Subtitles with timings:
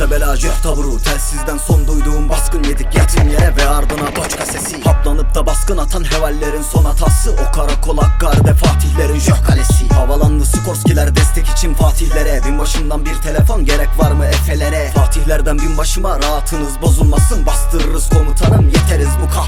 [0.00, 0.98] bela jöh taburu.
[1.02, 4.82] Telsizden son duyduğum baskın yedik yatın yere Ve ardına doçka sesi.
[4.82, 7.32] Haplanıp da baskın atan hevallerin son hatası.
[7.32, 9.88] O karakol Hakkari'de fatihlerin jöh kalesi.
[9.88, 12.40] Havalandı Skorskiler destek için fatihlere.
[12.46, 14.90] Binbaşından bir telefon gerek var mı efelere?
[14.94, 17.46] Fatihlerden binbaşıma rahatınız bozulmasın.
[17.46, 19.03] Bastırırız komutanım yeteriz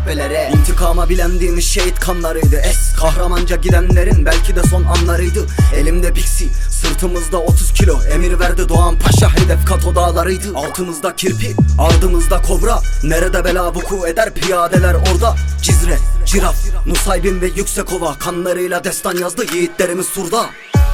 [0.07, 2.57] bu kahvelere İntikama bilendiğimiz şehit kanlarıydı.
[2.57, 5.47] Es kahramanca gidenlerin belki de son anlarıydı.
[5.77, 8.03] Elimde piksi sırtımızda 30 kilo.
[8.03, 10.49] Emir verdi Doğan Paşa hedef Kato dağlarıydı.
[10.55, 12.81] Altımızda kirpi ardımızda kobra.
[13.05, 15.37] Nerede bela vuku eder piyadeler orada.
[15.63, 19.45] Cizre, Ciraf, Nusaybin ve Yüksekova Kanlarıyla destan yazdı.
[19.55, 20.47] Yiğitlerimiz surda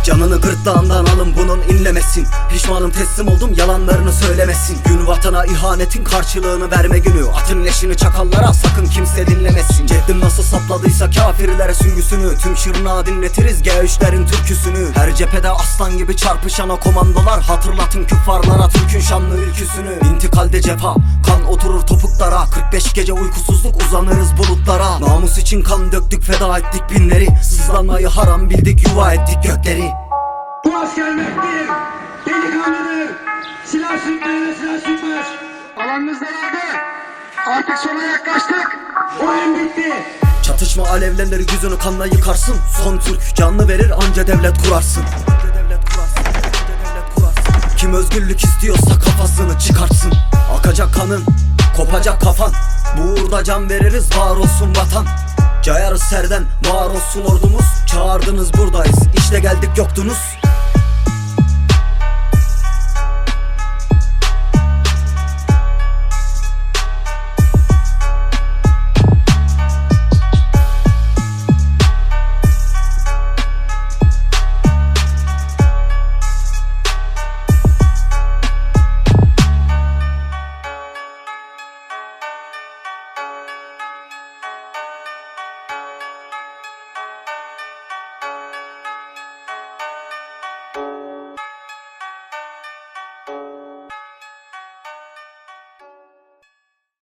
[0.05, 2.27] Canını gırtlağından alın bunun inlemesin.
[2.51, 4.79] Pişmanım teslim oldum yalanlarını söylemesin.
[4.85, 7.25] Gün vatana ihanetin karşılığını verme günü.
[7.31, 9.87] Atın leşini çakallara sakın kimse dinlemesin.
[9.87, 12.37] Ceddim nasıl sapladıysa kafirlere süngüsünü.
[12.37, 14.89] Tüm şırnağı dinletiriz G3'lerin türküsünü.
[14.95, 17.43] Her cephede aslan gibi çarpışan o komandolar.
[17.43, 19.99] Hatırlatın küffarlara Türk'ün şanlı ülküsünü.
[20.15, 20.95] İntikalde cefa
[21.27, 22.45] kan oturur topuklara.
[22.55, 25.01] 45 gece uykusuzluk uzanırız bulutlara.
[25.01, 27.29] Namus için kan döktük feda ettik binleri.
[27.43, 29.92] Sızlanmayı haram bildik yuva ettik gökleri
[30.83, 31.69] Bu asker Mehdi'dir,
[32.27, 33.15] delikanlıdır.
[33.65, 35.27] Silah sıkmayana silah sıkmaz.
[35.77, 36.59] Alanınızda vardı.
[37.47, 38.79] Artık sona yaklaştık.
[39.21, 39.93] Oyun bitti.
[40.43, 45.05] Çatışma alevlenir yüzünü kanla yıkarsın Son Türk canlı verir anca devlet kurarsın
[47.77, 50.13] Kim özgürlük istiyorsa kafasını çıkartsın
[50.59, 51.25] Akacak kanın,
[51.77, 52.53] kopacak kafan
[52.99, 55.07] Bu uğurda can veririz var olsun vatan
[55.63, 60.42] Cayarız serden var olsun ordumuz Çağırdınız buradayız işte geldik yoktunuz